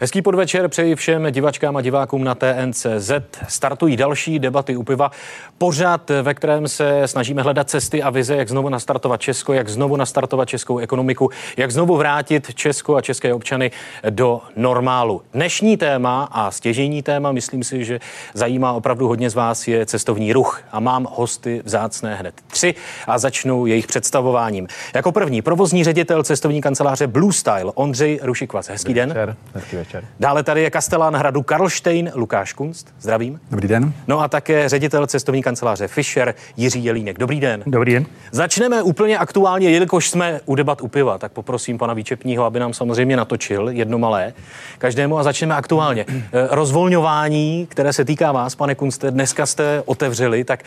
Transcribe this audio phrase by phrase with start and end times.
[0.00, 3.10] Hezký podvečer přeji všem divačkám a divákům na TNCZ.
[3.48, 5.10] Startují další debaty u piva.
[5.58, 9.96] Pořád, ve kterém se snažíme hledat cesty a vize, jak znovu nastartovat Česko, jak znovu
[9.96, 13.70] nastartovat českou ekonomiku, jak znovu vrátit Česko a české občany
[14.10, 15.22] do normálu.
[15.32, 18.00] Dnešní téma a stěžení téma, myslím si, že
[18.34, 20.62] zajímá opravdu hodně z vás, je cestovní ruch.
[20.72, 22.74] A mám hosty vzácné hned tři
[23.06, 24.66] a začnu jejich představováním.
[24.94, 28.68] Jako první provozní ředitel cestovní kanceláře Blue Style, Ondřej Rušikvac.
[28.68, 29.08] Hezký den.
[29.08, 29.87] Večer.
[29.88, 30.04] Večer.
[30.20, 32.94] Dále tady je kastelán hradu Karlštejn Lukáš Kunst.
[33.00, 33.40] Zdravím.
[33.50, 33.92] Dobrý den.
[34.06, 37.18] No a také ředitel cestovní kanceláře Fischer Jiří Jelínek.
[37.18, 37.62] Dobrý den.
[37.66, 38.06] Dobrý den.
[38.30, 42.74] Začneme úplně aktuálně, jelikož jsme u debat u piva, tak poprosím pana Výčepního, aby nám
[42.74, 44.32] samozřejmě natočil jedno malé
[44.78, 46.06] každému a začneme aktuálně.
[46.32, 50.64] Eh, rozvolňování, které se týká vás, pane Kunste, dneska jste otevřeli, tak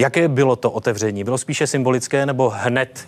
[0.00, 1.24] jaké bylo to otevření?
[1.24, 3.06] Bylo spíše symbolické nebo hned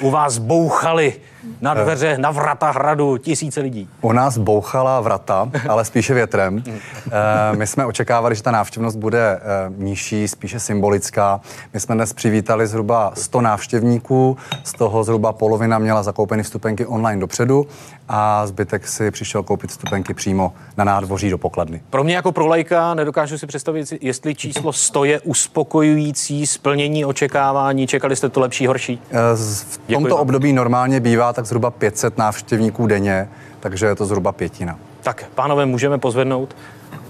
[0.00, 1.14] u vás bouchali
[1.60, 3.88] na dveře, na vrata hradu tisíce lidí.
[4.00, 6.62] U nás bouchala vrata, ale spíše větrem.
[6.66, 9.40] Eh, my jsme očekávali, že ta návštěvnost bude eh,
[9.76, 11.40] nižší, spíše symbolická.
[11.72, 17.20] My jsme dnes přivítali zhruba 100 návštěvníků, z toho zhruba polovina měla zakoupeny vstupenky online
[17.20, 17.66] dopředu
[18.08, 21.82] a zbytek si přišel koupit vstupenky přímo na nádvoří do pokladny.
[21.90, 27.86] Pro mě jako pro lajka nedokážu si představit, jestli číslo 100 je uspokojující splnění očekávání.
[27.86, 29.00] Čekali jste to lepší, horší?
[29.10, 33.28] Eh, v tomto období normálně bývá tak zhruba 500 návštěvníků denně,
[33.60, 34.78] takže je to zhruba pětina.
[35.02, 36.56] Tak, pánové, můžeme pozvednout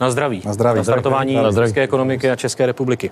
[0.00, 0.42] na zdraví.
[0.44, 0.78] Na zdraví.
[0.78, 1.68] Na startování na zdraví.
[1.68, 3.10] České ekonomiky a České republiky.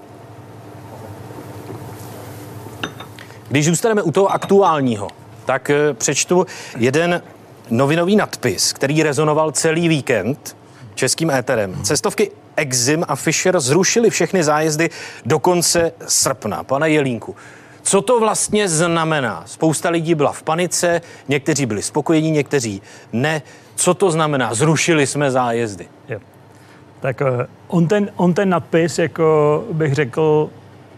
[3.48, 5.08] Když zůstaneme u toho aktuálního,
[5.44, 6.46] tak eh, přečtu
[6.78, 7.22] jeden
[7.70, 10.56] novinový nadpis, který rezonoval celý víkend
[10.94, 11.82] českým éterem.
[11.82, 14.90] Cestovky Exim a Fisher zrušili všechny zájezdy
[15.26, 16.64] do konce srpna.
[16.64, 17.36] Pane Jelínku,
[17.82, 19.42] co to vlastně znamená?
[19.46, 22.82] Spousta lidí byla v panice, někteří byli spokojení, někteří
[23.12, 23.42] ne.
[23.74, 24.54] Co to znamená?
[24.54, 25.88] Zrušili jsme zájezdy.
[26.08, 26.18] Jo.
[27.00, 30.50] Tak eh, on ten, on ten nadpis, jako bych řekl,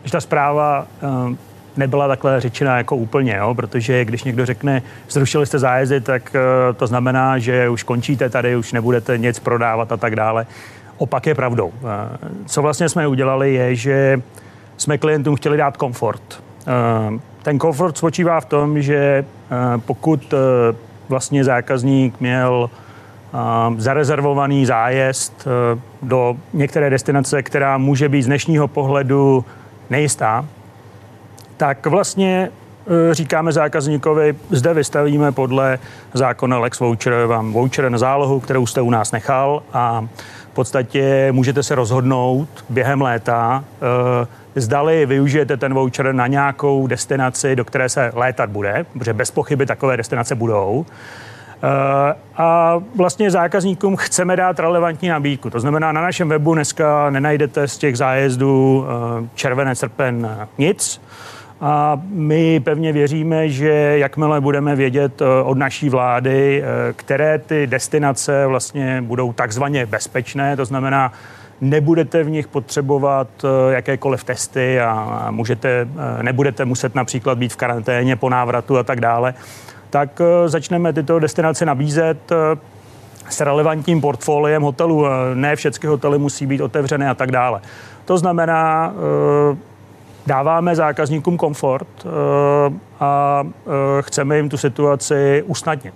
[0.05, 1.37] že ta zpráva eh,
[1.77, 3.54] nebyla takhle řečena jako úplně, jo?
[3.54, 8.56] protože když někdo řekne, zrušili jste zájezdy, tak eh, to znamená, že už končíte tady,
[8.56, 10.47] už nebudete nic prodávat a tak dále.
[10.97, 11.72] Opak je pravdou.
[12.47, 14.22] Co vlastně jsme udělali, je, že
[14.76, 16.43] jsme klientům chtěli dát komfort.
[17.43, 19.25] Ten komfort spočívá v tom, že
[19.87, 20.34] pokud
[21.09, 22.70] vlastně zákazník měl
[23.76, 25.49] zarezervovaný zájezd
[26.03, 29.44] do některé destinace, která může být z dnešního pohledu
[29.91, 30.44] nejistá,
[31.56, 32.50] tak vlastně
[33.10, 35.78] e, říkáme zákazníkovi, zde vystavíme podle
[36.15, 40.06] zákona Lex Voucher vám voucher na zálohu, kterou jste u nás nechal a
[40.50, 43.64] v podstatě můžete se rozhodnout během léta,
[44.54, 49.31] e, zdali využijete ten voucher na nějakou destinaci, do které se létat bude, protože bez
[49.31, 50.87] pochyby takové destinace budou.
[51.62, 55.50] E, a vlastně zákazníkům chceme dát relevantní nabídku.
[55.50, 58.87] To znamená, na našem webu dneska nenajdete z těch zájezdů
[59.34, 61.00] červené srpen nic,
[61.66, 67.66] a my pevně věříme, že jakmile budeme vědět eh, od naší vlády, eh, které ty
[67.66, 71.12] destinace vlastně budou takzvaně bezpečné, to znamená,
[71.60, 75.88] nebudete v nich potřebovat eh, jakékoliv testy a můžete,
[76.22, 79.34] nebudete muset například být v karanténě po návratu a tak dále,
[79.91, 82.32] tak začneme tyto destinace nabízet
[83.28, 85.06] s relevantním portfoliem hotelů.
[85.34, 87.60] Ne všechny hotely musí být otevřené a tak dále.
[88.04, 88.92] To znamená,
[90.27, 92.09] dáváme zákazníkům komfort eh,
[93.01, 93.71] a eh,
[94.03, 95.95] chceme jim tu situaci usnadnit.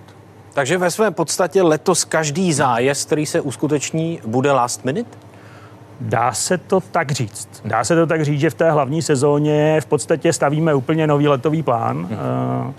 [0.55, 5.19] Takže ve své podstatě letos každý zájezd, který se uskuteční, bude last minute?
[6.01, 7.49] Dá se to tak říct.
[7.65, 11.29] Dá se to tak říct, že v té hlavní sezóně v podstatě stavíme úplně nový
[11.29, 12.75] letový plán hmm.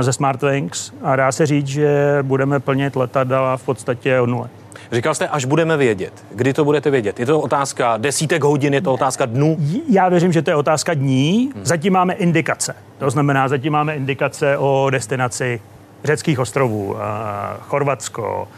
[0.00, 4.48] ze Smartwings a dá se říct, že budeme plnit letadla v podstatě od nule.
[4.92, 6.12] Říkal jste, až budeme vědět.
[6.34, 7.20] Kdy to budete vědět?
[7.20, 9.56] Je to otázka desítek hodin, je to otázka dnů?
[9.88, 11.52] Já věřím, že to je otázka dní.
[11.62, 12.76] Zatím máme indikace.
[12.98, 15.60] To znamená, zatím máme indikace o destinaci
[16.04, 16.98] řeckých ostrovů, uh,
[17.60, 18.48] Chorvatsko,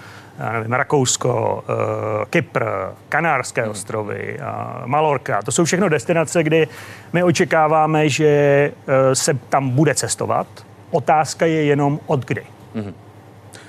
[0.53, 2.65] nevím, Rakousko, uh, Kypr,
[3.09, 3.71] Kanárské hmm.
[3.71, 4.39] ostrovy,
[4.87, 5.43] Malorka.
[5.43, 6.69] To jsou všechno destinace, kdy
[7.13, 8.73] my očekáváme, že
[9.13, 10.47] se tam bude cestovat.
[10.91, 12.43] Otázka je jenom od kdy.
[12.75, 12.95] Hmm.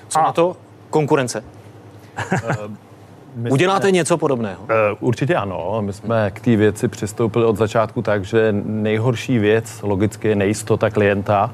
[0.07, 0.57] Co A na to
[0.89, 1.43] konkurence?
[3.35, 4.61] My Uděláte jsme, něco podobného?
[4.69, 5.77] Eh, určitě ano.
[5.81, 10.89] My jsme k té věci přistoupili od začátku tak, že nejhorší věc logicky je nejistota
[10.89, 11.51] klienta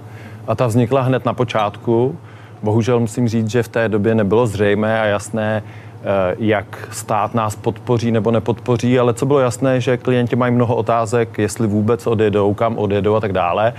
[0.47, 2.17] a ta vznikla hned na počátku.
[2.63, 7.55] Bohužel musím říct, že v té době nebylo zřejmé a jasné, eh, jak stát nás
[7.55, 12.53] podpoří nebo nepodpoří, ale co bylo jasné, že klienti mají mnoho otázek, jestli vůbec odjedou,
[12.53, 13.73] kam odjedou a tak dále.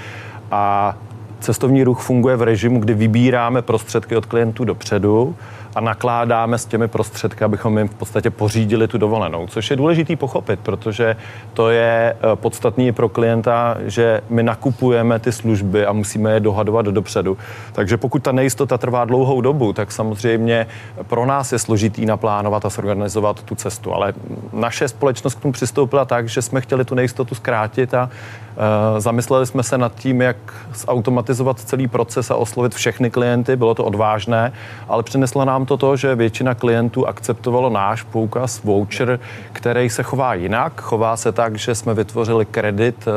[0.50, 0.96] A
[1.40, 5.34] cestovní ruch funguje v režimu, kdy vybíráme prostředky od klientů dopředu
[5.74, 10.16] a nakládáme s těmi prostředky, abychom jim v podstatě pořídili tu dovolenou, což je důležitý
[10.16, 11.16] pochopit, protože
[11.54, 16.86] to je eh, podstatný pro klienta, že my nakupujeme ty služby a musíme je dohadovat
[16.86, 17.38] dopředu.
[17.72, 20.66] Takže pokud ta nejistota trvá dlouhou dobu, tak samozřejmě
[21.02, 23.94] pro nás je složitý naplánovat a zorganizovat tu cestu.
[23.94, 24.12] Ale
[24.52, 29.46] naše společnost k tomu přistoupila tak, že jsme chtěli tu nejistotu zkrátit a uh, zamysleli
[29.46, 30.36] jsme se nad tím, jak
[30.74, 33.56] zautomatizovat celý proces a oslovit všechny klienty.
[33.56, 34.52] Bylo to odvážné,
[34.88, 39.20] ale přineslo nám to to, že většina klientů akceptovalo náš poukaz, voucher,
[39.52, 40.80] který se chová jinak.
[40.80, 43.12] Chová se tak, že jsme vytvořili kredit uh,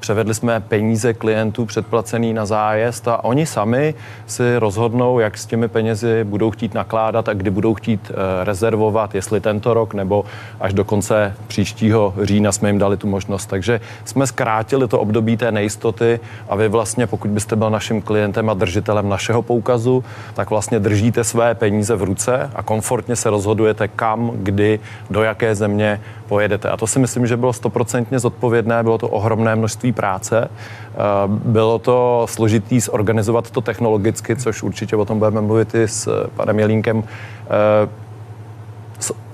[0.00, 3.94] Převedli jsme peníze klientů předplacený na zájezd a oni sami
[4.26, 9.14] si rozhodnou, jak s těmi penězi budou chtít nakládat a kdy budou chtít eh, rezervovat,
[9.14, 10.24] jestli tento rok nebo
[10.60, 13.46] až do konce příštího října jsme jim dali tu možnost.
[13.46, 18.50] Takže jsme zkrátili to období té nejistoty a vy vlastně, pokud byste byl naším klientem
[18.50, 20.04] a držitelem našeho poukazu,
[20.34, 24.80] tak vlastně držíte své peníze v ruce a komfortně se rozhodujete kam, kdy,
[25.10, 26.68] do jaké země pojedete.
[26.68, 30.50] A to si myslím, že bylo stoprocentně zodpovědné, bylo to ohromné množství práce.
[30.50, 30.96] Eh,
[31.28, 36.58] bylo to složitý zorganizovat to technologicky, což určitě o tom budeme mluvit i s panem
[36.58, 37.88] Jelínkem eh,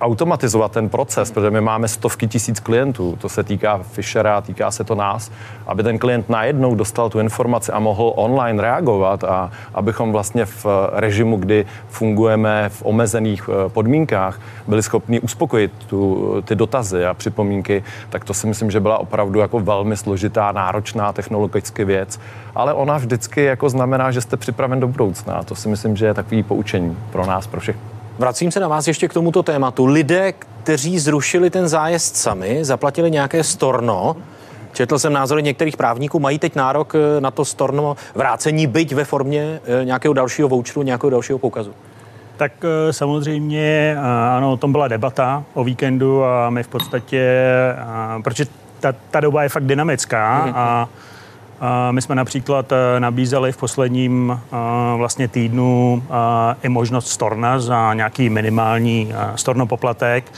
[0.00, 4.84] automatizovat ten proces, protože my máme stovky tisíc klientů, to se týká Fishera, týká se
[4.84, 5.30] to nás,
[5.66, 10.66] aby ten klient najednou dostal tu informaci a mohl online reagovat a abychom vlastně v
[10.92, 17.84] režimu, kdy fungujeme v omezených eh, podmínkách, byli schopni uspokojit tu, ty dotazy a připomínky,
[18.10, 22.20] tak to si myslím, že byla opravdu jako velmi složitá, náročná technologicky věc,
[22.54, 25.42] ale ona vždycky jako znamená, že jste připraven do budoucna.
[25.42, 27.95] To si myslím, že je takový poučení pro nás, pro všechny.
[28.18, 29.86] Vracím se na vás ještě k tomuto tématu.
[29.86, 34.16] Lidé, kteří zrušili ten zájezd sami, zaplatili nějaké storno,
[34.72, 39.04] Četl jsem názory některých právníků, mají teď nárok eh, na to storno vrácení, byť ve
[39.04, 41.74] formě eh, nějakého dalšího voucheru, nějakého dalšího poukazu.
[42.36, 43.96] Tak eh, samozřejmě,
[44.36, 47.54] ano, o tom byla debata o víkendu a my v podstatě,
[48.24, 48.44] protože
[48.80, 50.88] ta, ta doba je fakt dynamická mm-hmm.
[51.90, 54.56] My jsme například eh, nabízeli v posledním eh,
[54.96, 60.32] vlastně týdnu eh, i možnost storna za nějaký minimální stornopoplatek.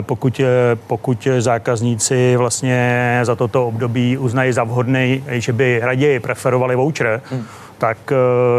[0.00, 0.40] Pokud,
[0.86, 7.44] pokud zákazníci vlastně za toto období uznají za vhodný, že by raději preferovali voucher, hmm.
[7.78, 7.98] tak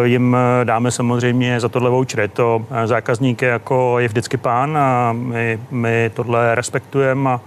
[0.03, 2.29] jim dáme samozřejmě za tohle voucher.
[2.29, 7.39] To zákazník je, jako je vždycky pán a my, my tohle respektujeme a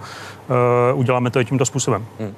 [0.93, 2.05] uděláme to i tímto způsobem.
[2.19, 2.33] Hmm.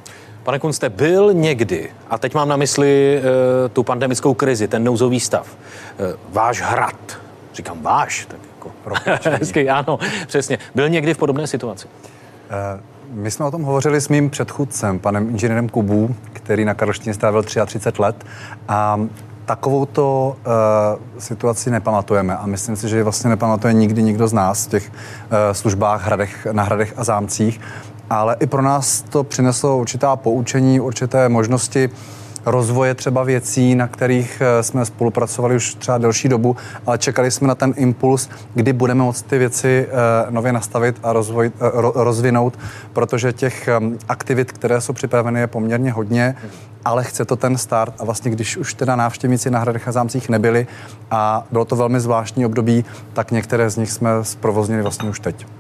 [0.50, 3.22] Pane Kunste, byl někdy, a teď mám na mysli
[3.66, 7.20] e, tu pandemickou krizi, ten nouzový stav, e, váš hrad,
[7.54, 8.72] říkám váš, tak jako
[9.30, 11.88] hezky, ano, přesně, byl někdy v podobné situaci?
[12.50, 17.14] E, my jsme o tom hovořili s mým předchůdcem, panem inženýrem Kubů, který na Karlštině
[17.14, 18.26] strávil 33 let.
[18.68, 19.00] A
[19.46, 22.38] takovou to uh, situaci nepamatujeme.
[22.38, 24.94] A myslím si, že ji vlastně nepamatuje nikdy nikdo z nás v těch uh,
[25.52, 27.62] službách, hradech, na hradech a zámcích
[28.10, 31.90] ale i pro nás to přineslo určitá poučení, určité možnosti
[32.46, 37.48] rozvoje třeba věcí, na kterých eh, jsme spolupracovali už třeba delší dobu, ale čekali jsme
[37.48, 42.60] na ten impuls, kdy budeme moct ty věci eh, nově nastavit a rozvoj, eh, rozvinout,
[42.94, 43.70] protože těch
[44.10, 46.36] aktivit, které jsou připraveny, je poměrně hodně,
[46.86, 50.30] ale chce to ten start a vlastně když už teda návštěvníci na hradech a zámcích
[50.30, 50.68] nebyli
[51.12, 55.59] a bylo to velmi zvláštní období, tak některé z nich jsme zprovoznili vlastně už teď.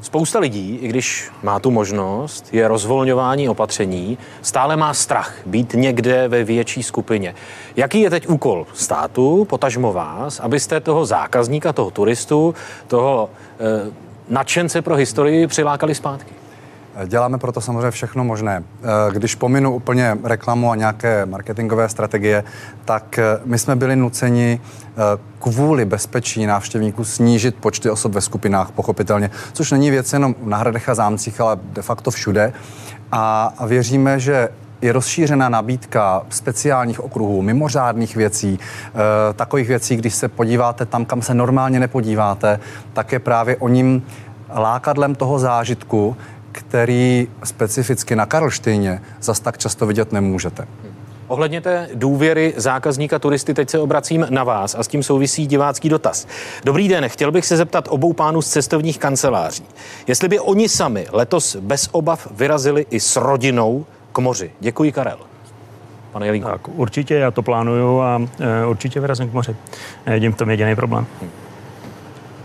[0.00, 6.28] Spousta lidí, i když má tu možnost, je rozvolňování opatření, stále má strach být někde
[6.28, 7.34] ve větší skupině.
[7.76, 12.54] Jaký je teď úkol státu, potažmo vás, abyste toho zákazníka, toho turistu,
[12.86, 13.90] toho eh,
[14.28, 16.37] nadšence pro historii přilákali zpátky?
[17.06, 18.64] Děláme proto samozřejmě všechno možné.
[18.82, 22.44] Eh, když pominu úplně reklamu a nějaké marketingové strategie,
[22.84, 24.94] tak eh, my jsme byli nuceni eh,
[25.38, 30.88] kvůli bezpečí návštěvníků snížit počty osob ve skupinách, pochopitelně, což není věc jenom na hradech
[30.88, 32.52] a zámcích, ale de facto všude.
[33.12, 34.48] A, věříme, že
[34.82, 38.58] je rozšířená nabídka speciálních okruhů, mimořádných věcí,
[39.36, 42.60] takových věcí, když se podíváte tam, kam se normálně nepodíváte,
[42.92, 44.02] tak je právě o ním
[44.54, 46.16] lákadlem toho zážitku,
[46.58, 50.66] který specificky na Karlštejně zas tak často vidět nemůžete.
[51.28, 55.88] Ohledně té důvěry zákazníka turisty, teď se obracím na vás a s tím souvisí divácký
[55.88, 56.26] dotaz.
[56.64, 59.64] Dobrý den, chtěl bych se zeptat obou pánů z cestovních kanceláří.
[60.06, 64.50] Jestli by oni sami letos bez obav vyrazili i s rodinou k moři.
[64.60, 65.18] Děkuji, Karel.
[66.12, 66.48] Pane Jelínku.
[66.48, 69.56] Tak, určitě, já to plánuju a e, určitě vyrazím k moři.
[70.06, 71.06] Nevidím v tom jediný problém.
[71.20, 71.30] Hmm.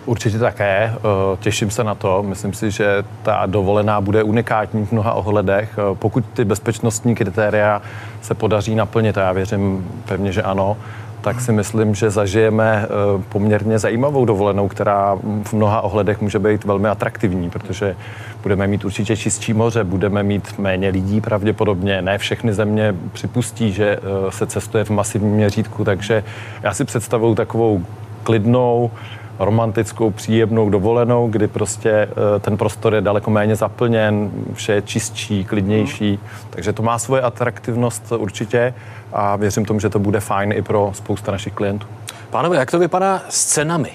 [0.06, 1.00] Určitě také, eh,
[1.40, 2.24] těším se na to.
[2.24, 5.78] Myslím si, že ta dovolená bude unikátní v mnoha ohledech.
[5.78, 7.82] Eh, pokud ty bezpečnostní kritéria
[8.22, 10.78] se podaří naplnit, a já věřím pevně, že ano,
[11.22, 16.64] tak si myslím, že zažijeme eh, poměrně zajímavou dovolenou, která v mnoha ohledech může být
[16.64, 17.96] velmi atraktivní, protože
[18.42, 22.02] budeme mít určitě čistší moře, budeme mít méně lidí pravděpodobně.
[22.02, 26.24] Ne všechny země připustí, že se cestuje v masivním měřítku, takže
[26.64, 27.82] já si představuju takovou
[28.24, 28.92] klidnou,
[29.40, 35.46] romantickou, příjemnou dovolenou, kdy prostě eh, ten prostor je daleko méně zaplněn, vše je čistší,
[35.46, 36.20] klidnější.
[36.50, 38.74] Takže to má svoje atraktivnost určitě
[39.14, 41.88] a věřím tomu, že to bude fajn i pro spousta našich klientů.
[42.30, 43.92] Pánové, jak to vypadá s cenami?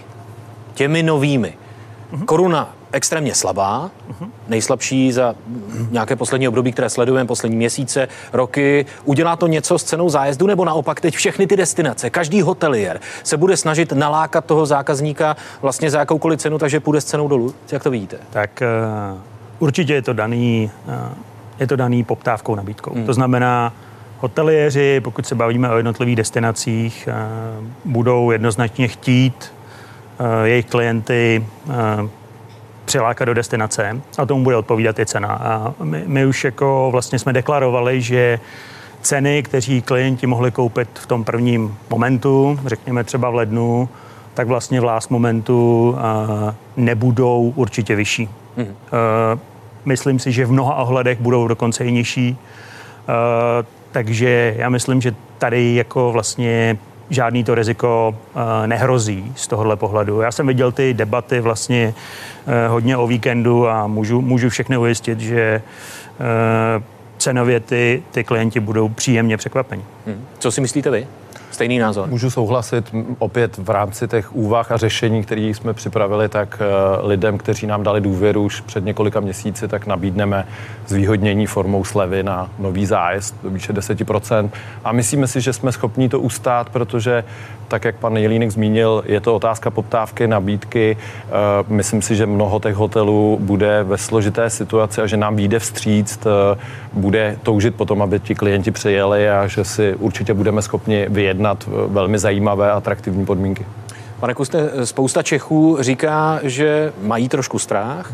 [0.75, 1.54] Těmi novými.
[2.25, 3.90] Koruna extrémně slabá,
[4.49, 5.35] nejslabší za
[5.90, 8.87] nějaké poslední období, které sledujeme, poslední měsíce, roky.
[9.04, 13.37] Udělá to něco s cenou zájezdu, nebo naopak teď všechny ty destinace, každý hotelier se
[13.37, 17.54] bude snažit nalákat toho zákazníka vlastně za jakoukoliv cenu, takže půjde s cenou dolů?
[17.73, 18.16] Jak to vidíte?
[18.30, 18.62] Tak
[19.12, 19.18] uh,
[19.59, 20.95] určitě je to daný, uh,
[21.61, 22.95] je to daný poptávkou, nabídkou.
[22.95, 23.07] Hmm.
[23.07, 23.73] To znamená,
[24.18, 27.09] hoteliéři, pokud se bavíme o jednotlivých destinacích,
[27.59, 29.52] uh, budou jednoznačně chtít
[30.45, 31.47] jejich klienty
[32.88, 35.28] přilákat do destinace a tomu bude odpovídat i cena.
[35.28, 38.40] A my, my už jako vlastně jsme deklarovali, že
[39.02, 43.88] ceny, kteří klienti mohli koupit v tom prvním momentu, řekněme třeba v lednu,
[44.35, 48.28] tak vlastně v last momentu uh, nebudou určitě vyšší.
[48.57, 48.66] Mm.
[49.85, 52.37] Myslím si, že v mnoha ohledech budou dokonce i nižší.
[52.38, 56.78] Uh, takže já myslím, že tady jako vlastně
[57.10, 60.20] žádný to riziko uh, nehrozí z tohohle pohledu.
[60.20, 61.94] Já jsem viděl ty debaty vlastně
[62.46, 65.62] uh, hodně o víkendu a můžu, můžu všechny ujistit, že
[66.20, 66.82] uh,
[67.18, 69.82] cenově ty, ty klienti budou příjemně překvapeni.
[70.08, 70.24] Hmm.
[70.38, 71.06] Co si myslíte vy?
[71.50, 72.08] Stejný názor.
[72.08, 77.38] Můžu souhlasit opět v rámci těch úvah a řešení, které jsme připravili, tak eh, lidem,
[77.38, 80.46] kteří nám dali důvěru už před několika měsíci, tak nabídneme
[80.86, 84.50] zvýhodnění formou slevy na nový zájezd do výše 10%.
[84.84, 87.24] A myslíme si, že jsme schopni to ustát, protože
[87.68, 90.96] tak, jak pan Jelínek zmínil, je to otázka poptávky, nabídky.
[90.96, 91.30] Eh,
[91.68, 96.26] myslím si, že mnoho těch hotelů bude ve složité situaci a že nám vyjde vstříct,
[96.26, 96.58] eh,
[96.92, 101.70] bude toužit potom, aby ti klienti přijeli a že si určitě budeme schopni vyjednat eh,
[101.86, 103.66] velmi zajímavé a atraktivní podmínky.
[104.20, 108.12] Pane Kuste, spousta Čechů říká, že mají trošku strach.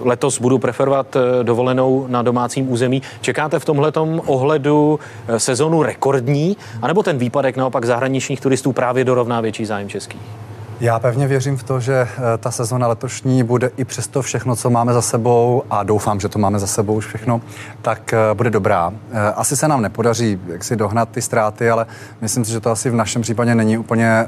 [0.00, 3.02] Letos budu preferovat dovolenou na domácím území.
[3.20, 3.92] Čekáte v tomhle
[4.26, 5.00] ohledu
[5.36, 10.41] sezonu rekordní, anebo ten výpadek naopak zahraničních turistů právě dorovná větší zájem českých?
[10.82, 14.70] Já pevně věřím v to, že eh, ta sezona letošní bude i přesto všechno, co
[14.70, 17.40] máme za sebou, a doufám, že to máme za sebou už všechno,
[17.82, 18.92] tak eh, bude dobrá.
[19.12, 21.86] Eh, asi se nám nepodaří jak si dohnat ty ztráty, ale
[22.20, 24.26] myslím si, že to asi v našem případě není úplně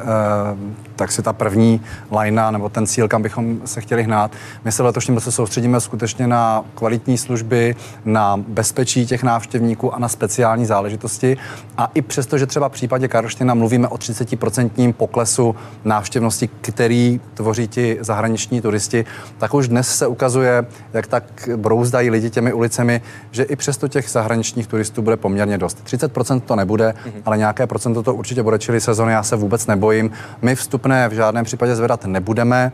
[0.97, 1.81] tak si ta první
[2.11, 4.31] lajna nebo ten cíl, kam bychom se chtěli hnát.
[4.65, 9.99] My se v letošním roce soustředíme skutečně na kvalitní služby, na bezpečí těch návštěvníků a
[9.99, 11.37] na speciální záležitosti.
[11.77, 17.21] A i přesto, že třeba v případě Karlština mluvíme o 30% poklesu návštěvnosti společnosti, který
[17.35, 19.05] tvoří ti zahraniční turisti,
[19.39, 24.11] tak už dnes se ukazuje, jak tak brouzdají lidi těmi ulicemi, že i přesto těch
[24.11, 25.85] zahraničních turistů bude poměrně dost.
[25.85, 27.23] 30% to nebude, mm-hmm.
[27.25, 30.11] ale nějaké procento to určitě bude, čili sezony já se vůbec nebojím.
[30.43, 32.73] My vstupné v žádném případě zvedat nebudeme,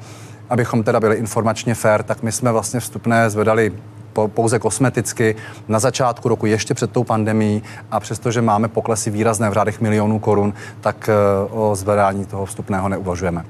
[0.50, 3.72] abychom teda byli informačně fair, tak my jsme vlastně vstupné zvedali
[4.26, 5.36] pouze kosmeticky
[5.68, 10.18] na začátku roku, ještě před tou pandemí a přestože máme poklesy výrazné v řádech milionů
[10.18, 11.14] korun, tak eh,
[11.50, 13.44] o zvedání toho vstupného neuvažujeme.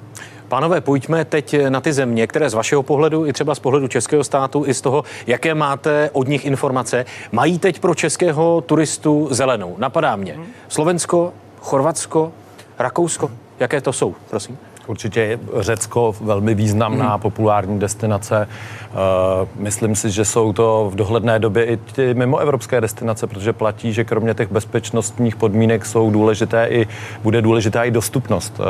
[0.50, 4.24] Pánové, pojďme teď na ty země, které z vašeho pohledu, i třeba z pohledu českého
[4.24, 9.74] státu, i z toho, jaké máte od nich informace, mají teď pro českého turistu zelenou.
[9.78, 10.38] Napadá mě
[10.68, 12.32] Slovensko, Chorvatsko,
[12.78, 13.30] Rakousko.
[13.60, 14.58] Jaké to jsou, prosím?
[14.86, 17.20] Určitě je Řecko velmi významná, hmm.
[17.20, 18.48] populární destinace.
[18.90, 23.92] Uh, myslím si, že jsou to v dohledné době i ty mimoevropské destinace, protože platí,
[23.92, 26.88] že kromě těch bezpečnostních podmínek jsou důležité i,
[27.22, 28.60] bude důležitá i dostupnost.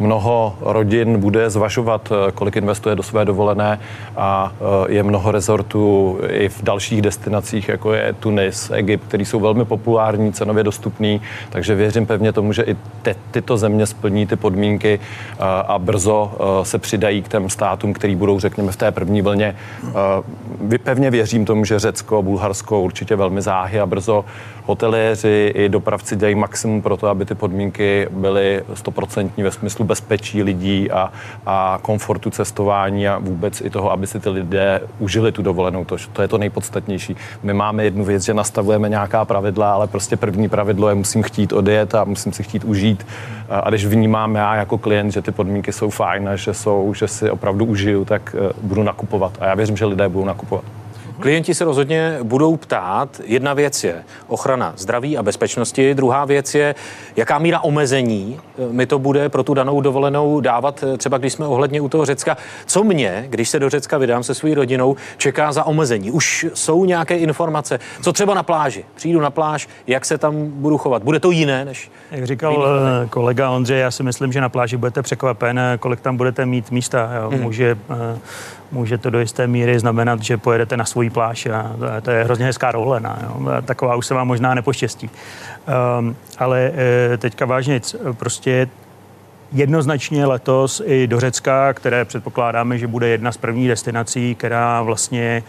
[0.00, 3.80] Mnoho rodin bude zvažovat, uh, kolik investuje do své dovolené
[4.16, 4.52] a
[4.88, 10.32] je mnoho rezortů i v dalších destinacích, jako je Tunis, Egypt, který jsou velmi populární,
[10.32, 15.00] cenově dostupný, takže věřím pevně tomu, že i te, tyto země splní ty podmínky
[15.66, 19.56] a brzo se přidají k těm státům, který budou, řekněme, v té první vlně.
[20.82, 24.24] Pevně věřím tomu, že Řecko, Bulharsko určitě velmi záhy a brzo
[24.70, 30.42] hoteliéři i dopravci dělají maximum pro to, aby ty podmínky byly stoprocentní ve smyslu bezpečí
[30.42, 31.12] lidí a,
[31.46, 35.84] a komfortu cestování a vůbec i toho, aby si ty lidé užili tu dovolenou.
[35.84, 37.16] To, to je to nejpodstatnější.
[37.42, 41.52] My máme jednu věc, že nastavujeme nějaká pravidla, ale prostě první pravidlo je musím chtít
[41.52, 43.06] odjet a musím si chtít užít.
[43.48, 47.08] A když vnímám já jako klient, že ty podmínky jsou fajn a že, jsou, že
[47.08, 49.32] si opravdu užiju, tak uh, budu nakupovat.
[49.40, 50.64] A já věřím, že lidé budou nakupovat.
[51.20, 53.20] Klienti se rozhodně budou ptát.
[53.24, 56.74] Jedna věc je ochrana zdraví a bezpečnosti, druhá věc je,
[57.16, 61.32] jaká míra omezení eh, mi to bude pro tu danou dovolenou dávat, eh, třeba když
[61.32, 62.36] jsme ohledně u toho Řecka.
[62.66, 66.10] Co mě, když se do Řecka vydám se svou rodinou, čeká za omezení?
[66.10, 68.84] Už jsou nějaké informace, co třeba na pláži.
[68.94, 71.02] Přijdu na pláž, jak se tam budu chovat.
[71.02, 71.90] Bude to jiné než...
[72.10, 72.66] Jak říkal
[73.04, 76.70] eh, kolega Ondřej, já si myslím, že na pláži budete překvapen, kolik tam budete mít
[76.70, 77.10] místa.
[77.22, 77.30] Jo.
[77.30, 77.42] Hmm.
[77.42, 77.78] Může,
[78.72, 82.46] může to do jisté míry znamenat, že pojedete na svůj pláž a to je hrozně
[82.46, 83.18] hezká rohlena.
[83.22, 83.46] Jo.
[83.64, 85.10] Taková už se vám možná nepoštěstí.
[85.98, 86.72] Um, ale
[87.12, 87.80] e, teďka vážně,
[88.12, 88.68] prostě
[89.52, 95.42] jednoznačně letos i do Řecka, které předpokládáme, že bude jedna z prvních destinací, která vlastně,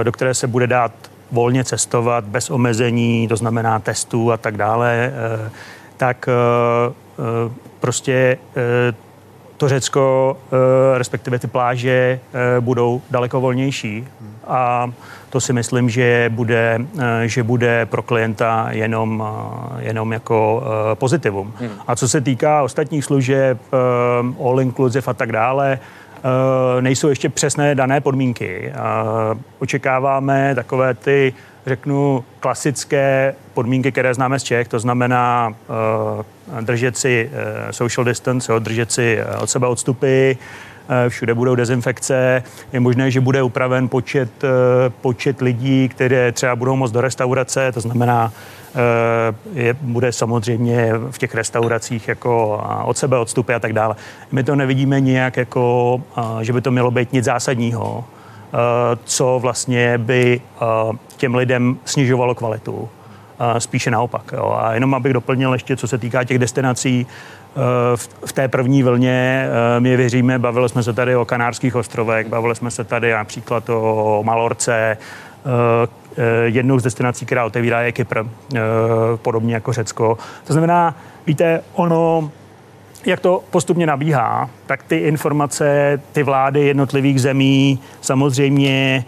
[0.00, 0.92] e, do které se bude dát
[1.32, 5.12] volně cestovat bez omezení, to znamená testů a tak dále,
[5.46, 5.50] e,
[5.96, 6.28] tak
[7.80, 8.38] prostě
[9.56, 10.36] to Řecko,
[10.94, 12.20] respektive ty pláže,
[12.60, 14.06] budou daleko volnější.
[14.46, 14.90] A
[15.30, 20.94] to si myslím, že bude, eh, že bude pro klienta jenom, eh, jenom jako eh,
[20.94, 21.54] pozitivum.
[21.60, 21.70] Hmm.
[21.86, 23.58] A co se týká ostatních služeb,
[24.44, 25.78] all inclusive a tak dále,
[26.80, 28.72] nejsou ještě přesné dané podmínky.
[29.58, 31.34] Očekáváme takové ty,
[31.66, 35.54] řeknu, klasické podmínky, které známe z Čech, to znamená
[36.60, 37.30] držet si
[37.70, 40.32] social distance, držet si od sebe odstupy,
[41.08, 42.42] všude budou dezinfekce,
[42.72, 44.30] je možné, že bude upraven počet,
[45.00, 48.32] počet lidí, které třeba budou moct do restaurace, to znamená,
[49.52, 53.96] je, bude samozřejmě v těch restauracích jako od sebe odstupy a tak dále.
[54.32, 56.00] My to nevidíme nijak jako,
[56.40, 58.04] že by to mělo být nic zásadního,
[59.04, 60.40] co vlastně by
[61.16, 62.88] těm lidem snižovalo kvalitu.
[63.58, 64.32] Spíše naopak.
[64.32, 64.58] Jo.
[64.60, 67.06] A jenom abych doplnil ještě, co se týká těch destinací,
[68.26, 72.54] v té první vlně eh, my věříme, bavili jsme se tady o Kanárských ostrovech, bavili
[72.54, 78.22] jsme se tady například o Malorce, eh, jednou z destinací, která otevírá je Kypr,
[79.16, 80.18] podobně jako Řecko.
[80.44, 80.96] To znamená,
[81.26, 82.30] víte, ono,
[83.06, 89.04] jak to postupně nabíhá, tak ty informace, ty vlády jednotlivých zemí samozřejmě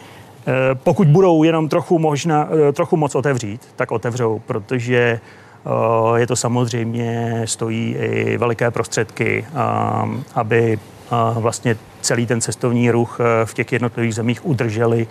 [0.75, 5.21] pokud budou jenom trochu, možná, trochu moc otevřít, tak otevřou, protože
[6.17, 9.47] je to samozřejmě stojí i veliké prostředky,
[10.35, 10.79] aby
[11.35, 15.07] vlastně celý ten cestovní ruch v těch jednotlivých zemích udrželi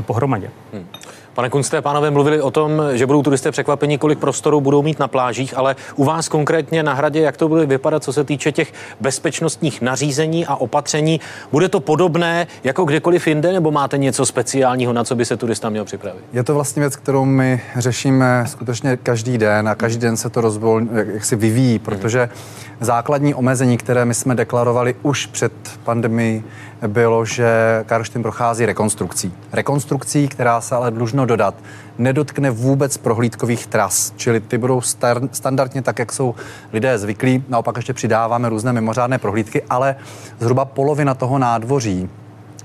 [0.00, 0.50] pohromadě.
[0.72, 0.86] Hmm.
[1.34, 5.08] Pane Kunste, pánové mluvili o tom, že budou turisté překvapení, kolik prostoru budou mít na
[5.08, 8.72] plážích, ale u vás konkrétně na hradě, jak to bude vypadat, co se týče těch
[9.00, 11.20] bezpečnostních nařízení a opatření?
[11.52, 15.70] Bude to podobné jako kdekoliv jinde, nebo máte něco speciálního, na co by se turista
[15.70, 16.24] měl připravit?
[16.32, 20.40] Je to vlastně věc, kterou my řešíme skutečně každý den a každý den se to
[20.40, 22.28] rozvol, jak si vyvíjí, protože
[22.80, 25.52] základní omezení, které my jsme deklarovali už před
[25.84, 26.44] pandemií,
[26.88, 27.46] bylo, že
[27.86, 29.34] Karlštejn prochází rekonstrukcí.
[29.52, 31.54] Rekonstrukcí, která se ale dlužno dodat,
[31.98, 36.34] nedotkne vůbec prohlídkových tras, čili ty budou star- standardně tak, jak jsou
[36.72, 37.44] lidé zvyklí.
[37.48, 39.96] Naopak ještě přidáváme různé mimořádné prohlídky, ale
[40.40, 42.08] zhruba polovina toho nádvoří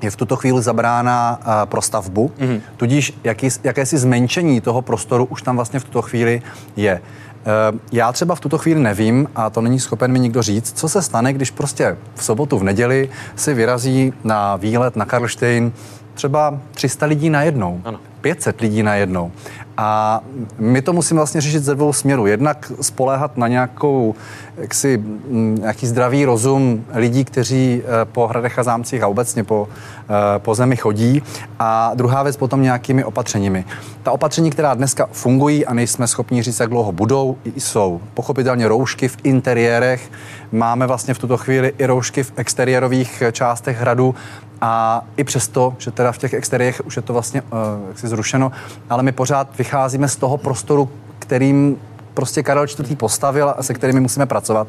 [0.02, 2.62] je v tuto chvíli zabrána uh, pro stavbu, mm-hmm.
[2.78, 6.42] tudíž jaký, jakési zmenšení toho prostoru už tam vlastně v tuto chvíli
[6.76, 7.02] je.
[7.48, 10.90] Eh, já třeba v tuto chvíli nevím, a to není schopen mi nikdo říct, co
[10.90, 15.72] se stane, když prostě v sobotu, v neděli si vyrazí na výlet na Karlštejn
[16.14, 18.00] třeba 300 lidí najednou, ano.
[18.22, 19.32] 500 lidí najednou.
[19.78, 20.22] A
[20.58, 22.28] my to musíme vlastně řešit ze dvou směrů.
[22.28, 24.16] Jednak spoléhat na nějakou,
[24.58, 30.40] jaksi, nějaký zdravý rozum lidí, kteří eh, po hradech a zámcích a obecně po, eh,
[30.40, 31.24] po zemi chodí.
[31.60, 33.66] A druhá věc potom nějakými opatřeními.
[34.04, 39.08] Ta opatření, která dneska fungují a nejsme schopni říct, jak dlouho budou, jsou pochopitelně roušky
[39.08, 40.12] v interiérech.
[40.52, 44.16] Máme vlastně v tuto chvíli i roušky v exteriérových částech hradu
[44.62, 47.50] a i přesto, že teda v těch exteriérech už je to vlastně uh,
[47.88, 48.52] jaksi zrušeno,
[48.90, 51.78] ale my pořád vycházíme z toho prostoru, kterým
[52.14, 52.98] prostě Karel IV.
[52.98, 54.68] postavil a se kterými musíme pracovat.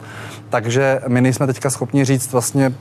[0.50, 2.72] Takže my nejsme teďka schopni říct vlastně,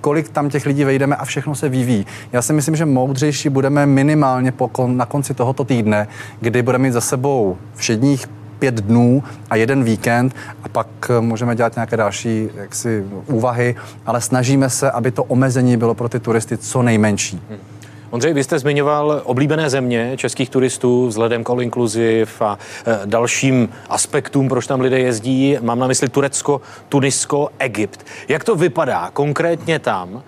[0.00, 2.06] kolik tam těch lidí vejdeme a všechno se vyvíjí.
[2.32, 6.08] Já si myslím, že moudřejší budeme minimálně po kon, na konci tohoto týdne,
[6.40, 8.26] kdy budeme mít za sebou všedních
[8.58, 13.74] pět dnů a jeden víkend a pak eh, můžeme dělat nějaké další jaksi, úvahy,
[14.06, 17.40] ale snažíme se, aby to omezení bylo pro ty turisty co nejmenší.
[17.48, 17.75] Hmm.
[18.10, 23.68] Ondřej, vy jste zmiňoval oblíbené země českých turistů vzhledem k all inclusive a e, dalším
[23.88, 25.58] aspektům, proč tam lidé jezdí.
[25.60, 28.06] Mám na mysli Turecko, Tunisko, Egypt.
[28.28, 30.22] Jak to vypadá konkrétně tam?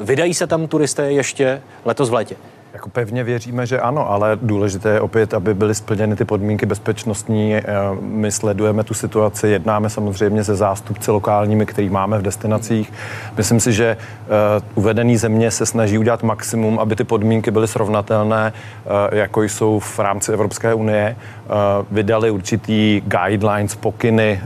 [0.00, 2.36] E, vydají se tam turisté ještě letos v létě?
[2.74, 7.56] Jako pevně věříme, že ano, ale důležité je opět, aby byly splněny ty podmínky bezpečnostní.
[8.00, 12.92] My sledujeme tu situaci, jednáme samozřejmě se zástupci lokálními, který máme v destinacích.
[13.36, 13.96] Myslím si, že
[14.74, 18.52] uvedený země se snaží udělat maximum, aby ty podmínky byly srovnatelné,
[19.12, 21.16] jako jsou v rámci Evropské unie.
[21.90, 24.40] Vydali určitý guidelines, pokyny,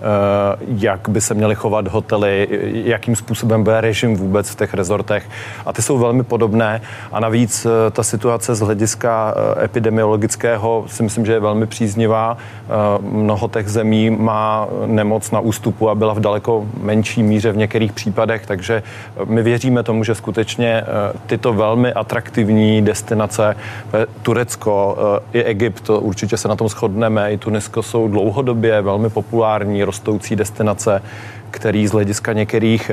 [0.60, 2.48] jak by se měly chovat hotely,
[2.84, 5.28] jakým způsobem bude režim vůbec v těch rezortech.
[5.66, 6.80] A ty jsou velmi podobné.
[7.12, 8.17] A navíc ta situace
[8.48, 12.36] z hlediska eh, epidemiologického si myslím, že je velmi příznivá.
[12.36, 12.68] Eh,
[13.00, 17.92] mnoho těch zemí má nemoc na ústupu a byla v daleko menší míře v některých
[17.92, 20.84] případech, takže eh, my věříme tomu, že skutečně
[21.26, 23.56] tyto velmi atraktivní destinace,
[24.22, 24.96] Turecko
[25.32, 31.02] i Egypt, určitě se na tom shodneme, i Tunisko jsou dlouhodobě velmi populární, rostoucí destinace
[31.50, 32.90] který z hlediska některých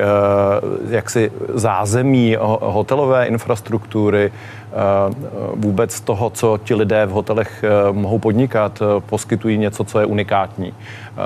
[0.90, 4.32] jaksi zázemí hotelové infrastruktury,
[4.76, 5.14] Eh,
[5.56, 10.06] vůbec toho, co ti lidé v hotelech eh, mohou podnikat, eh, poskytují něco, co je
[10.06, 10.74] unikátní.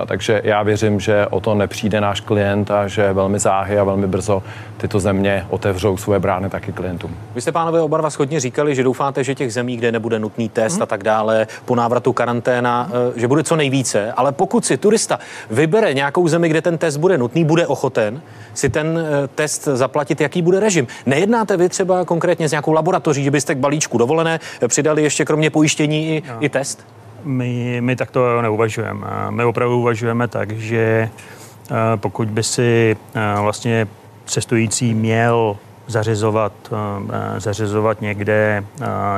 [0.06, 4.08] Takže já věřím, že o to nepřijde náš klient a že velmi záhy a velmi
[4.08, 4.44] brzo
[4.78, 7.16] tyto země otevřou svoje brány taky klientům.
[7.36, 10.50] Vy jste, pánové, oba dva schodně říkali, že doufáte, že těch zemí, kde nebude nutný
[10.50, 10.84] test hmm.
[10.84, 14.12] a tak dále, po návratu karanténa, že bude co nejvíce.
[14.12, 15.20] Ale pokud si turista
[15.52, 18.22] vybere nějakou zemi, kde ten test bude nutný, bude ochoten
[18.54, 20.88] si ten test zaplatit, jaký bude režim.
[21.06, 25.26] Nejednáte vy třeba konkrétně s nějakou laboratoří, že by byste k balíčku dovolené přidali ještě
[25.26, 26.36] kromě pojištění i, no.
[26.40, 26.86] i test?
[27.24, 29.08] My, my takto neuvažujeme.
[29.30, 33.88] My opravdu uvažujeme tak, že eh, pokud by si eh, vlastně
[34.26, 38.64] cestující měl zařizovat, eh, zařizovat někde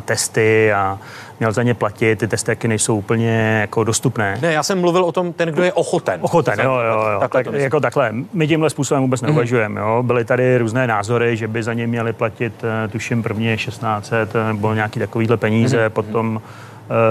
[0.05, 0.99] testy a
[1.41, 4.37] měl za ně platit, ty testy taky nejsou úplně jako dostupné.
[4.41, 6.19] Ne, já jsem mluvil o tom, ten, kdo je ochoten.
[6.21, 7.19] Ochoten, jo, jo, jo.
[7.19, 8.11] Takhle tak, jako takhle.
[8.33, 9.27] My tímhle způsobem vůbec mhm.
[9.31, 9.81] neuvažujeme.
[9.81, 10.03] Jo.
[10.03, 14.47] Byly tady různé názory, že by za ně měli platit, eh, tuším, prvně 1600 eh,
[14.47, 15.89] nebo nějaký takovýhle peníze, mm-hmm.
[15.89, 16.41] potom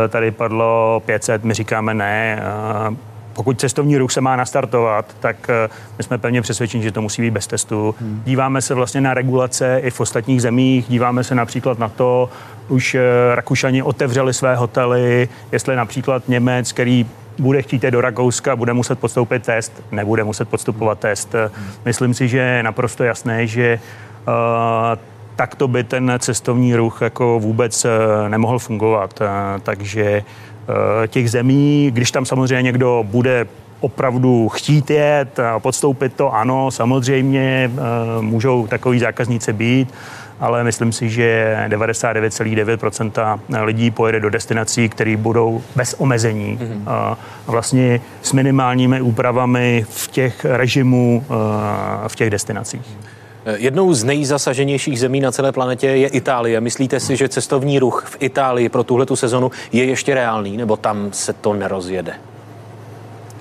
[0.04, 2.42] eh, tady padlo 500, my říkáme ne,
[3.32, 5.50] pokud cestovní ruch se má nastartovat, tak
[5.98, 7.94] my jsme pevně přesvědčeni, že to musí být bez testu.
[8.00, 8.22] Hmm.
[8.24, 12.30] Díváme se vlastně na regulace i v ostatních zemích, díváme se například na to,
[12.68, 13.00] už eh,
[13.34, 17.06] Rakušani otevřeli své hotely, jestli například Němec, který
[17.38, 21.34] bude chtít do Rakouska, bude muset podstoupit test, nebude muset podstupovat test.
[21.84, 23.80] Myslím si, že je naprosto jasné, že
[24.28, 24.34] uh,
[25.36, 27.86] takto by ten cestovní ruch jako vůbec
[28.28, 29.20] nemohl fungovat.
[29.20, 29.26] Uh,
[29.62, 30.49] takže uh,
[31.07, 33.46] těch zemí, když tam samozřejmě někdo bude
[33.81, 37.70] opravdu chtít jet a podstoupit to, ano, samozřejmě
[38.20, 39.94] můžou takový zákazníci být,
[40.40, 46.83] ale myslím si, že 99,9% lidí pojede do destinací, které budou bez omezení mm-hmm.
[46.87, 51.25] a vlastně s minimálními úpravami v těch režimů
[52.09, 52.83] v těch destinacích.
[53.46, 56.61] Jednou z nejzasaženějších zemí na celé planetě je Itálie.
[56.61, 61.09] Myslíte si, že cestovní ruch v Itálii pro tuhletu sezonu je ještě reálný, nebo tam
[61.12, 62.12] se to nerozjede?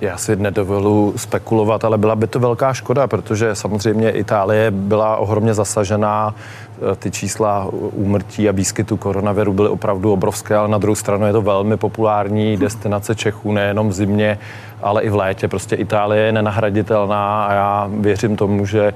[0.01, 5.53] Já si nedovolu spekulovat, ale byla by to velká škoda, protože samozřejmě Itálie byla ohromně
[5.53, 6.68] zasažená Eh,
[6.99, 11.41] ty čísla úmrtí a výskytu koronaviru byly opravdu obrovské, ale na druhou stranu je to
[11.41, 14.39] velmi populární destinace Čechů, nejenom v zimě,
[14.81, 15.47] ale i v létě.
[15.47, 18.93] Prostě Itálie je nenahraditelná a já věřím tomu, že eh,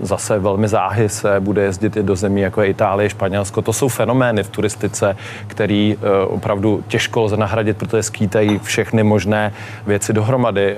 [0.00, 3.62] zase velmi záhy se bude jezdit i do zemí, jako je Itálie, Španělsko.
[3.62, 9.52] To jsou fenomény v turistice, který eh, opravdu těžko lze nahradit, protože skýtají všechny možné
[9.86, 10.76] věci dohromady,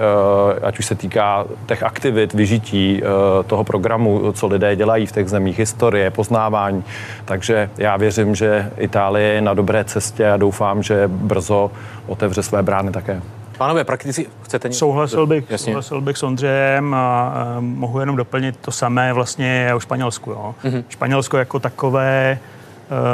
[0.63, 3.03] ať už se týká těch aktivit, vyžití
[3.47, 6.85] toho programu, co lidé dělají v těch zemích, historie, historie, poznávání.
[7.25, 11.71] Takže já věřím, že Itálie je na dobré cestě a doufám, že brzo
[12.07, 13.23] otevře své brány také.
[13.59, 14.79] Pánové, praktici, chcete něco?
[14.79, 15.65] Souhlasil bych, Jasně.
[15.65, 20.31] souhlasil bych s Ondřejem a, a mohu jenom doplnit to samé vlastně o Španělsku.
[20.31, 20.55] Jo.
[20.65, 20.85] Mm-hmm.
[20.89, 22.39] Španělsko jako takové,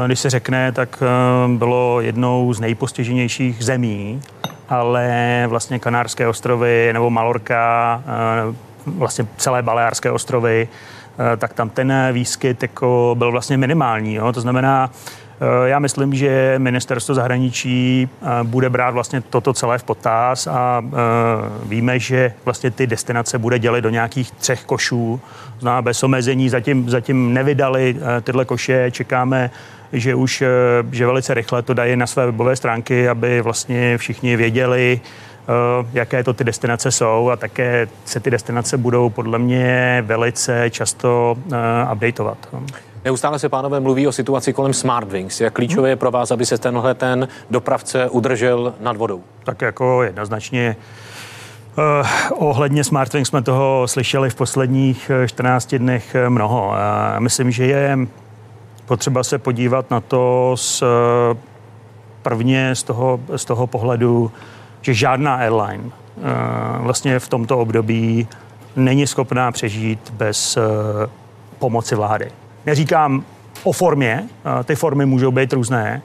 [0.05, 1.09] e, když se řekne, tak e,
[1.49, 4.21] bylo jednou z nejpostiženějších zemí,
[4.69, 8.03] ale vlastně Kanárské ostrovy nebo Malorka,
[8.87, 11.04] vlastně celé Baleárské ostrovy, Eh,
[11.37, 14.15] tak tam ten výskyt jako byl vlastně minimální.
[14.15, 14.33] Jo?
[14.33, 14.91] To znamená,
[15.41, 20.83] eh, já myslím, že ministerstvo zahraničí eh, bude brát vlastně toto celé v potaz a
[21.65, 25.21] víme, že vlastně ty destinace bude dělit do nějakých třech košů,
[25.61, 29.51] zná bez omezení, zatím, zatím nevydali tyhle koše, čekáme
[29.93, 30.43] že už
[30.91, 35.34] že velice rychle to dají na své webové stránky, aby vlastně všichni věděli, Eh,
[35.93, 41.37] jaké to ty destinace jsou a také se ty destinace budou podle mě velice často
[41.37, 42.39] uh, updateovat.
[43.05, 45.41] Neustále se, pánové, mluví o situaci kolem Smartwings.
[45.41, 49.23] Jak klíčové je pro vás, aby se tenhle ten dopravce udržel nad vodou?
[49.45, 50.77] Tak jako jednoznačně
[51.79, 52.07] Uh,
[52.49, 56.69] ohledně Smartwings jsme toho slyšeli v posledních 14 dnech mnoho.
[56.69, 57.99] Uh, myslím, že je
[58.87, 60.83] potřeba se podívat na to z,
[62.23, 64.33] prvně z toho, z toho pohledu,
[64.85, 65.91] že žádná airline
[66.79, 68.29] vlastně v tomto období
[68.77, 70.59] není schopná přežít bez
[71.59, 72.31] pomoci vlády.
[72.67, 73.25] Neříkám
[73.65, 74.29] o formě,
[74.65, 76.03] ty formy můžou být různé,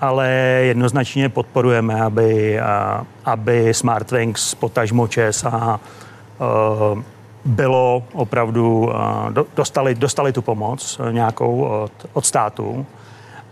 [0.00, 0.28] ale
[0.62, 2.60] jednoznačně podporujeme, aby,
[3.24, 5.80] aby Smartwings, potažmo ČSA,
[7.44, 8.92] bylo opravdu,
[9.56, 12.86] dostali, dostali tu pomoc nějakou od, od státu.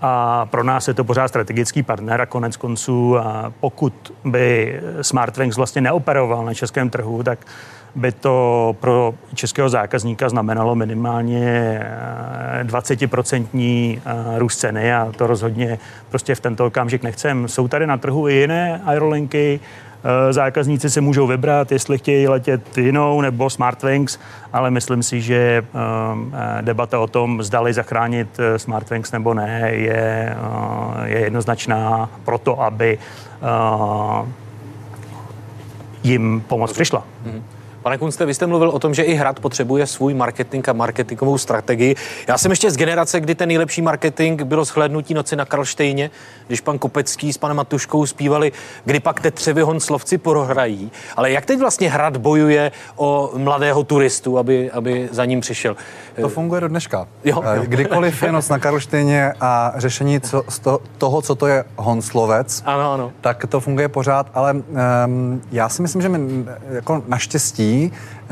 [0.07, 3.17] A pro nás je to pořád strategický partner a konec konců,
[3.61, 7.39] pokud by Smartwings vlastně neoperoval na českém trhu, tak
[7.95, 11.81] by to pro českého zákazníka znamenalo minimálně
[12.63, 17.49] 20% eh, eh, růst ceny a to rozhodně prostě v tento okamžik nechcem.
[17.49, 19.61] Jsou tady na trhu i jiné aerolinky,
[20.31, 24.19] zákazníci si můžou vybrat, jestli chtějí letět jinou nebo Smartwings,
[24.53, 25.65] ale myslím si, že
[26.61, 30.37] debata o tom, zdali zachránit Smartwings nebo ne, je,
[31.05, 32.99] je jednoznačná proto, aby
[36.03, 37.05] jim pomoc přišla.
[37.27, 37.43] Mm-hmm.
[37.85, 41.39] Pane Kunste, vy jste mluvil o tom, že i Hrad potřebuje svůj marketing a marketingovou
[41.39, 41.95] strategii.
[42.29, 46.11] Já jsem ještě z generace, kdy ten nejlepší marketing bylo shlednutí noci na Karlštejně,
[46.47, 48.53] když pan Kopecký s panem Matuškou zpívali,
[48.85, 50.91] kdy pak Tetřevi Honslovci prohrají.
[51.17, 55.77] Ale jak teď vlastně Hrad bojuje o mladého turistu, aby, aby za ním přišel?
[56.21, 57.09] To funguje do dneška.
[57.25, 57.63] Jo, jo.
[57.67, 62.63] Kdykoliv je noc na Karlštejně a řešení co, z to, toho, co to je Honslovec,
[62.67, 63.13] ano, ano.
[63.21, 67.74] tak to funguje pořád, ale um, já si myslím, že my jako naštěstí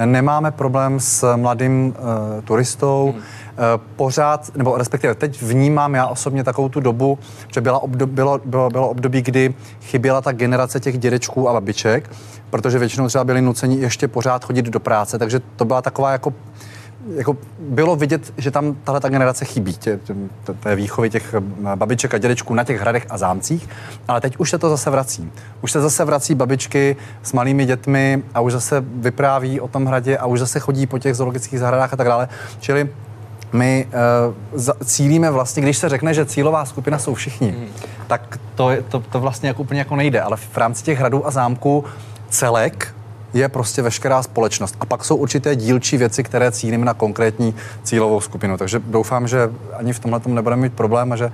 [0.04, 3.12] nemáme problém s mladým uh, turistou.
[3.12, 3.22] Hmm.
[3.52, 7.18] Uh, pořád, nebo respektive teď vnímám já osobně takovou tu dobu,
[7.54, 12.10] že byla obdob, bylo, bylo, bylo období, kdy chyběla ta generace těch dědečků a babiček,
[12.50, 16.34] protože většinou třeba byli nuceni ještě pořád chodit do práce, takže to byla taková jako
[17.16, 20.14] jako bylo vidět, že tam tahle ta generace chybí, tě, tě,
[20.60, 23.68] té výchovy těch eh, babiček a dědečků na těch hradech a zámcích,
[24.08, 25.32] ale teď už se to zase vrací.
[25.60, 30.18] Už se zase vrací babičky s malými dětmi a už zase vypráví o tom hradě
[30.18, 32.28] a už zase chodí po těch zoologických zahradách a tak dále.
[32.60, 32.88] Čili
[33.52, 33.86] my
[34.54, 37.68] uh, cílíme vlastně, když se řekne, že cílová skupina jsou všichni, hmm.
[38.06, 41.30] tak to, to, to vlastně jako úplně jako nejde, ale v rámci těch hradů a
[41.30, 41.84] zámků
[42.28, 42.94] celek
[43.34, 44.76] je prostě veškerá společnost.
[44.80, 48.56] A pak jsou určité dílčí věci, které cílíme na konkrétní cílovou skupinu.
[48.56, 51.30] Takže doufám, že ani v tomhle tomu nebudeme mít problém a že e,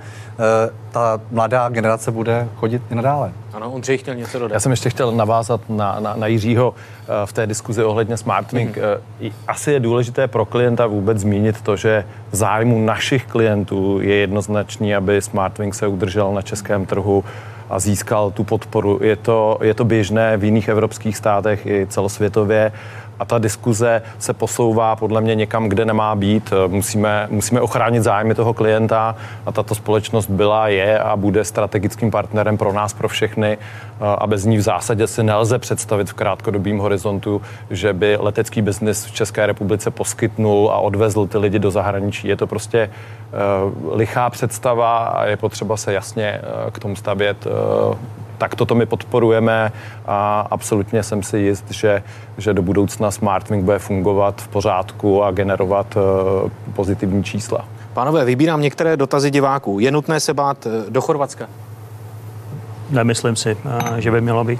[0.91, 3.31] ta mladá generace bude chodit i nadále.
[3.53, 4.53] Ano, Ondřej chtěl něco dodat.
[4.53, 8.77] Já jsem ještě chtěl navázat na, na, na Jiřího eh, v té diskuzi ohledně SmartWing.
[8.77, 9.31] Mm-hmm.
[9.47, 14.95] Asi je důležité pro klienta vůbec zmínit to, že v zájmu našich klientů je jednoznačný,
[14.95, 17.23] aby SmartWing se udržel na českém trhu
[17.69, 18.99] a získal tu podporu.
[19.03, 22.71] Je to, je to běžné v jiných evropských státech i celosvětově
[23.19, 26.53] a ta diskuze se posouvá podle mě někam, kde nemá být.
[26.67, 32.57] Musíme, musíme ochránit zájmy toho klienta a tato společnost byla, je a bude strategickým partnerem
[32.57, 33.57] pro nás, pro všechny
[34.17, 39.05] a bez ní v zásadě si nelze představit v krátkodobém horizontu, že by letecký biznis
[39.05, 42.27] v České republice poskytnul a odvezl ty lidi do zahraničí.
[42.27, 47.47] Je to prostě uh, lichá představa a je potřeba se jasně k tomu stavět
[48.39, 49.71] tak toto my podporujeme
[50.07, 52.03] a absolutně jsem si jist, že,
[52.37, 57.65] že do budoucna SmartWing bude fungovat v pořádku a generovat uh, pozitivní čísla.
[57.93, 59.79] Pánové, vybírám některé dotazy diváků.
[59.79, 61.49] Je nutné se bát eh, do Chorvatska?
[62.89, 63.57] Nemyslím si,
[63.97, 64.59] eh, že by mělo být.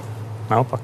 [0.50, 0.80] Naopak.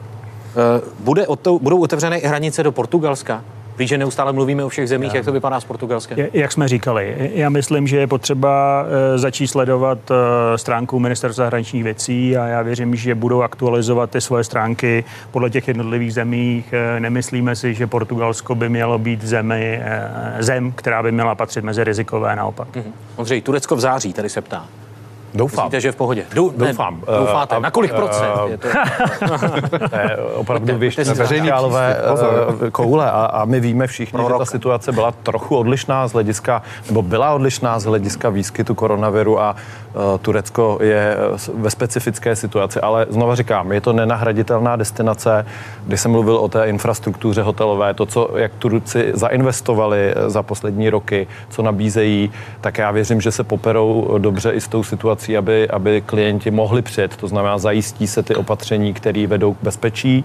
[1.00, 1.26] Bude,
[1.60, 3.44] budou otevřené hranice do Portugalska?
[3.78, 6.18] Víš, že neustále mluvíme o všech zemích, jak to vypadá s Portugalskem?
[6.32, 8.84] Jak jsme říkali, já myslím, že je potřeba
[9.14, 14.20] eh, začít sledovat eh, stránku Ministerstva zahraničních věcí a já věřím, že budou aktualizovat ty
[14.20, 16.72] svoje stránky podle těch jednotlivých zemích.
[16.72, 19.82] Eh, nemyslíme si, že Portugalsko by mělo být zemi,
[20.38, 22.68] zem, která by měla patřit mezi rizikové naopak.
[22.68, 22.92] Mm-hmm.
[23.16, 24.66] Ondřej, Turecko v září, tady se ptá.
[25.34, 25.64] Doufám.
[25.64, 26.24] Myslíte, že v pohodě?
[26.34, 26.94] Dou, Doufám.
[26.94, 27.56] Ne, doufáte.
[27.56, 28.32] Uh, Na kolik procent?
[28.44, 28.68] Uh, je to...
[29.96, 31.96] je opravdu věž veřejnálové
[32.60, 36.12] uh, koule a, a my víme všichni, Pro že ta situace byla trochu odlišná z
[36.12, 39.56] hlediska, nebo byla odlišná z hlediska výskytu koronaviru a
[40.22, 41.16] Turecko je
[41.54, 45.46] ve specifické situaci, ale znova říkám, je to nenahraditelná destinace,
[45.86, 51.26] kdy jsem mluvil o té infrastruktuře hotelové, to, co, jak Turci zainvestovali za poslední roky,
[51.48, 52.30] co nabízejí,
[52.60, 56.50] tak já věřím, že se poperou dobře i s tou situací situací, aby, aby klienti
[56.50, 57.16] mohli přijet.
[57.16, 60.24] To znamená, zajistí se ty opatření, které vedou k bezpečí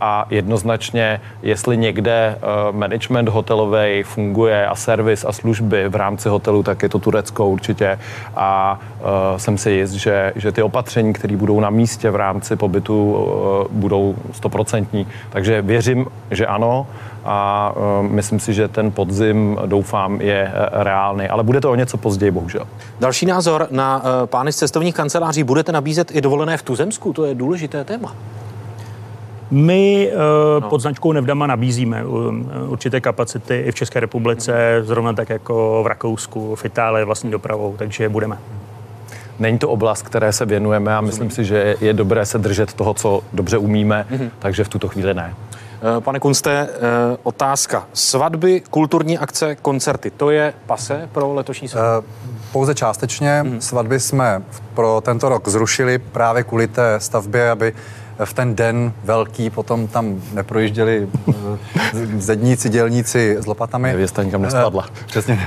[0.00, 6.62] a jednoznačně, jestli někde uh, management hotelový funguje a servis a služby v rámci hotelu,
[6.62, 7.98] tak je to Turecko určitě
[8.36, 9.06] a uh,
[9.36, 13.66] jsem si jist, že, že ty opatření, které budou na místě v rámci pobytu, uh,
[13.70, 15.06] budou stoprocentní.
[15.30, 16.86] Takže věřím, že ano
[17.24, 22.30] a myslím si, že ten podzim, doufám, je reálný, ale bude to o něco později,
[22.30, 22.66] bohužel.
[23.00, 25.42] Další názor na pány z cestovních kanceláří.
[25.44, 27.12] Budete nabízet i dovolené v tuzemsku?
[27.12, 28.14] To je důležité téma.
[29.50, 30.68] My uh, no.
[30.68, 32.34] pod značkou Nevdama nabízíme uh,
[32.68, 37.74] určité kapacity i v České republice, zrovna tak jako v Rakousku, v Itálii vlastní dopravou,
[37.78, 38.38] takže budeme.
[39.38, 42.94] Není to oblast, které se věnujeme a myslím si, že je dobré se držet toho,
[42.94, 44.30] co dobře umíme, mm-hmm.
[44.38, 45.34] takže v tuto chvíli ne.
[46.00, 46.68] Pane Kunste,
[47.22, 47.86] otázka.
[47.92, 52.08] Svatby, kulturní akce, koncerty, to je pase pro letošní svatby?
[52.52, 53.42] Pouze částečně.
[53.42, 53.60] Mm.
[53.60, 54.42] Svatby jsme
[54.74, 57.72] pro tento rok zrušili právě kvůli té stavbě, aby
[58.24, 61.32] v ten den velký potom tam neprojížděli eh,
[62.18, 63.88] zedníci, dělníci s lopatami.
[63.88, 64.86] Nevěsta nikam nespadla.
[64.88, 65.46] Eh, přesně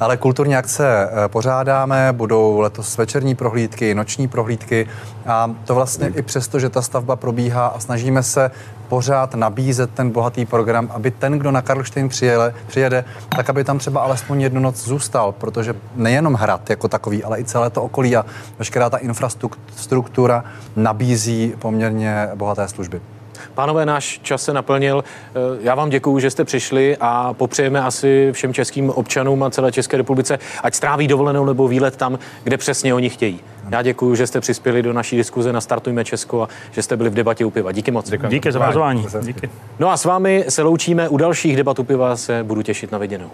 [0.00, 4.86] Ale kulturní akce eh, pořádáme, budou letos večerní prohlídky, noční prohlídky
[5.26, 8.50] a to vlastně i přesto, že ta stavba probíhá a snažíme se
[8.92, 13.04] pořád nabízet ten bohatý program, aby ten, kdo na Karlštejn přijele, přijede,
[13.36, 17.44] tak aby tam třeba alespoň jednu noc zůstal, protože nejenom hrad jako takový, ale i
[17.44, 18.26] celé to okolí a
[18.58, 20.44] veškerá ta infrastruktura
[20.76, 23.00] nabízí poměrně bohaté služby.
[23.54, 25.04] Pánové, náš čas se naplnil.
[25.04, 29.72] Eh, já vám děkuji, že jste přišli a popřejeme asi všem českým občanům a celé
[29.72, 33.40] České republice, ať stráví dovolenou nebo výlet tam, kde přesně oni chtějí.
[33.70, 37.10] Já děkuji, že jste přispěli do naší diskuze na Startujme Česko a že jste byli
[37.10, 37.72] v debatě u piva.
[37.72, 38.10] Díky moc.
[38.10, 38.28] Děkuji.
[38.28, 39.06] Díky za pozvání.
[39.22, 39.50] Díky.
[39.78, 41.08] No a s vámi se loučíme.
[41.08, 43.30] U dalších debat u piva se budu těšit na viděnou.